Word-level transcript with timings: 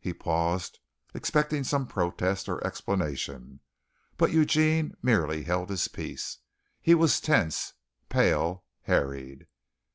He 0.00 0.14
paused, 0.14 0.78
expecting 1.12 1.62
some 1.62 1.86
protest 1.86 2.48
or 2.48 2.66
explanation, 2.66 3.60
but 4.16 4.30
Eugene 4.32 4.96
merely 5.02 5.42
held 5.42 5.68
his 5.68 5.88
peace. 5.88 6.38
He 6.80 6.94
was 6.94 7.20
tense, 7.20 7.74
pale, 8.08 8.64
harried. 8.84 9.46